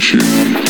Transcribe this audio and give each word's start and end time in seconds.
You. 0.00 0.69